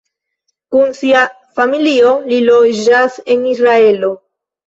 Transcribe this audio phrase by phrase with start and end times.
[0.75, 1.19] Kun sia
[1.59, 4.13] familio li loĝas en Israelo.